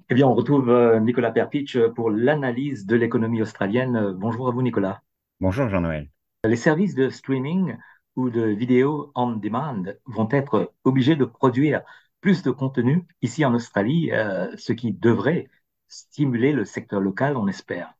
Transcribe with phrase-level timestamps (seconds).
[0.09, 4.15] Eh bien, on retrouve euh, Nicolas Perpich pour l'analyse de l'économie australienne.
[4.17, 5.03] Bonjour à vous, Nicolas.
[5.41, 6.09] Bonjour, Jean-Noël.
[6.43, 7.77] Les services de streaming
[8.15, 11.83] ou de vidéo on demand vont être obligés de produire
[12.23, 15.51] plus de contenu ici en Australie, euh, ce qui devrait
[15.89, 17.95] stimuler le secteur local, on espère.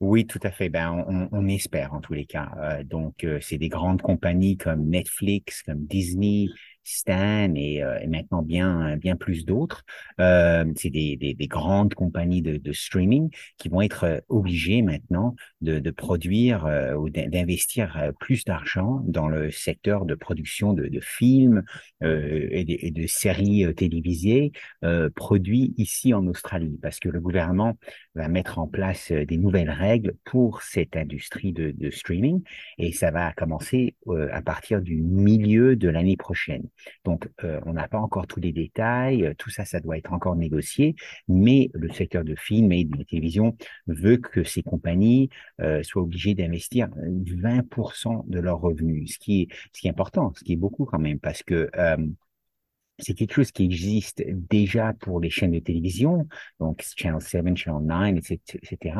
[0.00, 0.68] Oui, tout à fait.
[0.68, 2.50] Ben, on, espère en tous les cas.
[2.58, 6.48] Euh, donc, euh, c'est des grandes compagnies comme Netflix, comme Disney,
[6.84, 9.84] Stan et, euh, et maintenant bien bien plus d'autres.
[10.20, 14.82] Euh, c'est des, des, des, grandes compagnies de, de, streaming qui vont être euh, obligées
[14.82, 20.72] maintenant de, de produire euh, ou d'investir euh, plus d'argent dans le secteur de production
[20.72, 21.62] de, de films
[22.00, 24.52] et de, et, de, séries télévisées
[25.14, 27.76] produits ici en Australie, parce que le gouvernement
[28.14, 32.42] va mettre en place des nouvelles règles pour cette industrie de streaming
[32.78, 33.94] et ça va commencer
[34.30, 36.68] à partir du milieu de l'année prochaine.
[37.04, 40.12] Donc, euh, on n'a pas encore tous les détails, euh, tout ça, ça doit être
[40.12, 40.94] encore négocié,
[41.28, 43.56] mais le secteur de film et de télévision
[43.86, 49.48] veut que ces compagnies euh, soient obligées d'investir 20% de leurs revenus, ce qui,
[49.84, 51.70] est, important, ce qui est beaucoup quand même, parce que
[52.98, 56.28] c'est quelque chose qui existe déjà pour les chaînes de télévision,
[56.60, 58.96] donc Channel 7, Channel 9, etc.,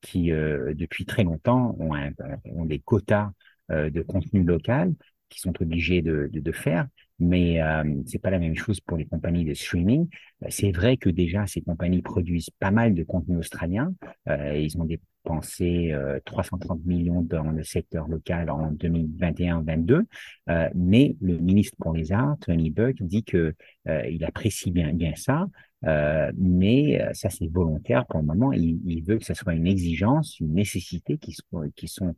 [0.00, 3.30] qui depuis très longtemps ont, des quotas
[3.68, 4.94] de contenu local
[5.28, 9.44] qui sont obligés de faire mais euh, c'est pas la même chose pour les compagnies
[9.44, 10.08] de streaming.
[10.42, 13.94] Euh, c'est vrai que déjà ces compagnies produisent pas mal de contenu australien.
[14.28, 14.84] Euh, ils ont
[15.24, 20.02] dépensé euh, 330 millions dans le secteur local en 2021-22,
[20.50, 23.54] euh, mais le ministre pour les Arts, Tony Burke, dit que
[23.88, 25.46] euh, il apprécie bien ça.
[25.86, 28.52] Euh, mais ça, c'est volontaire pour le moment.
[28.52, 32.14] Il, il, veut que ça soit une exigence, une nécessité qui sont, qui sont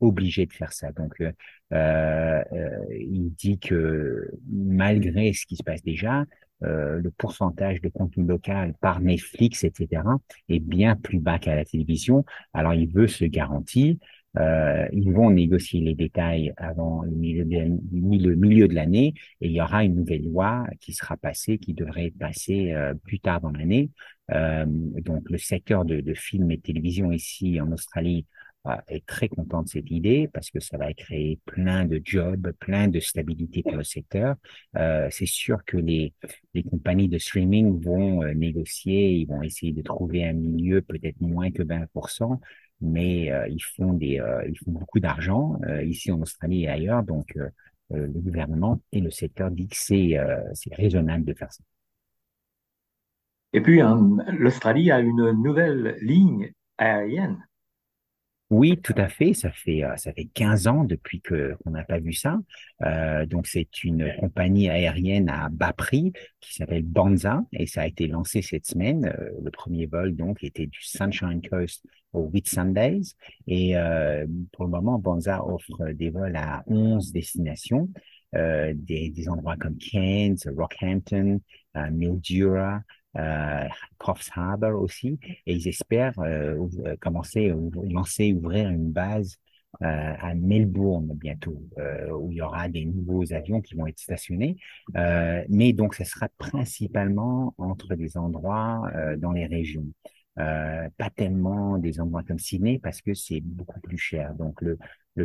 [0.00, 0.92] obligés de faire ça.
[0.92, 1.14] Donc,
[1.70, 6.26] il dit que malgré ce qui se passe déjà,
[6.60, 10.02] le pourcentage de contenu local par Netflix, etc.,
[10.48, 12.24] est bien plus bas qu'à la télévision.
[12.52, 13.96] Alors, il veut se garantir.
[14.36, 19.84] Euh, ils vont négocier les détails avant le milieu de, l'année et il y aura
[19.84, 23.90] une nouvelle loi qui sera passée, qui devrait passée euh, plus tard dans l'année.
[24.30, 28.37] Euh, donc le secteur de, de film et de télévision ici en Australie euh,
[28.88, 32.88] est très content de cette idée parce que ça va créer plein de jobs, plein
[32.88, 34.36] de stabilité pour le secteur.
[34.76, 36.12] Euh, c'est sûr que les,
[36.54, 41.20] les compagnies de streaming vont euh, négocier, ils vont essayer de trouver un milieu peut-être
[41.20, 42.38] moins que 20%,
[42.80, 46.68] mais euh, ils font des, euh, ils font beaucoup d'argent euh, ici en Australie et
[46.68, 47.34] ailleurs, donc
[47.90, 50.18] le gouvernement et le secteur disent que c'est
[50.52, 51.64] c'est raisonnable de faire ça.
[53.54, 53.80] Et puis,
[54.38, 57.47] l'Australie a une nouvelle ligne aérienne
[58.50, 59.34] oui, tout à fait.
[59.34, 62.38] Ça fait euh, ça fait 15 ans depuis que qu'on n'a pas vu ça.
[62.82, 67.86] Euh, donc c'est une compagnie aérienne à bas prix qui s'appelle Banza et ça a
[67.86, 69.04] été lancé cette semaine.
[69.04, 73.02] Euh, le premier vol donc était du Sunshine Coast au Whitsundays
[73.46, 77.90] et euh, pour le moment Banza offre des vols à 11 destinations.
[78.34, 81.40] Euh, des, des endroits comme Cairns, Rockhampton,
[81.92, 82.82] Mildura,
[83.16, 83.64] euh,
[83.98, 87.52] Crofts Harbour aussi, et ils espèrent euh, euh commencer,
[87.90, 89.38] lancer, ouvrir une base
[89.82, 93.98] euh, à Melbourne bientôt, euh, où il y aura des nouveaux avions qui vont être
[93.98, 94.56] stationnés.
[94.96, 99.86] Euh, mais donc, ce sera principalement entre des endroits dans les régions.
[100.38, 104.34] Pas tellement des endroits comme Sydney parce que c'est beaucoup plus cher.
[104.34, 104.78] Donc, le,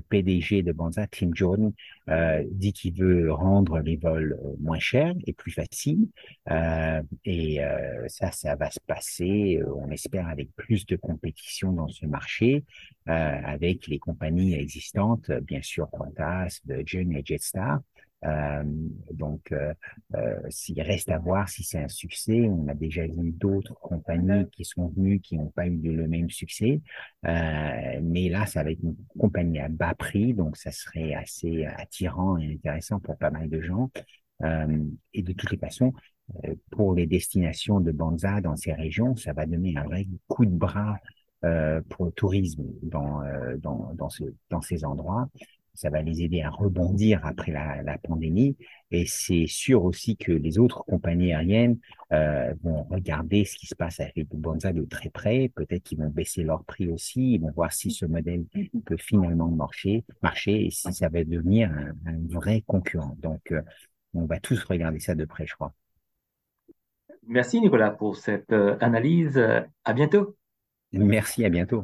[0.10, 1.72] PDG de Banza, Tim Jordan,
[2.10, 6.08] euh, dit qu'il veut rendre les vols euh, moins chers et plus faciles.
[6.50, 11.72] Euh, et euh, ça, ça va se passer, euh, on espère, avec plus de compétition
[11.74, 12.64] dans ce marché,
[13.08, 17.80] euh, avec les compagnies existantes, bien sûr Qantas, Virgin et Jetstar.
[18.26, 18.64] Euh,
[19.12, 19.74] donc, euh,
[20.16, 24.50] euh, s'il reste à voir si c'est un succès, on a déjà vu d'autres compagnies
[24.52, 26.82] qui sont venues qui n'ont pas eu le même succès,
[27.26, 31.66] euh, mais là, ça va être une compagnie à bas prix, donc ça serait assez
[31.66, 33.90] attirant et intéressant pour pas mal de gens.
[35.14, 35.94] Et de toutes les façons,
[36.70, 40.52] pour les destinations de Banza dans ces régions, ça va donner un vrai coup de
[40.52, 40.98] bras
[41.90, 43.22] pour le tourisme dans,
[43.58, 43.94] dans,
[44.50, 45.30] dans ces endroits
[45.74, 48.56] ça va les aider à rebondir après la, la pandémie.
[48.92, 51.80] Et c'est sûr aussi que les autres compagnies aériennes
[52.12, 55.50] euh, vont regarder ce qui se passe avec Bonza de très près.
[55.56, 57.34] Peut-être qu'ils vont baisser leur prix aussi.
[57.34, 58.46] Ils vont voir si ce modèle
[58.86, 63.18] peut finalement marcher, marcher et si ça va devenir un, un vrai concurrent.
[63.20, 63.62] Donc, euh,
[64.14, 65.74] on va tous regarder ça de près, je crois.
[67.26, 69.42] Merci Nicolas pour cette euh, analyse.
[69.86, 70.36] À bientôt.
[70.94, 71.84] Merci, à bientôt.